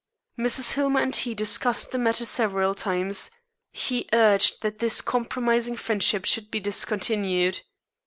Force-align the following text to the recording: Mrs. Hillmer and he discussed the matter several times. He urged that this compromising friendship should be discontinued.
Mrs. 0.35 0.73
Hillmer 0.73 0.99
and 0.99 1.15
he 1.15 1.35
discussed 1.35 1.91
the 1.91 1.99
matter 1.99 2.25
several 2.25 2.73
times. 2.73 3.29
He 3.71 4.09
urged 4.11 4.63
that 4.63 4.79
this 4.79 4.99
compromising 4.99 5.75
friendship 5.75 6.25
should 6.25 6.49
be 6.49 6.59
discontinued. 6.59 7.61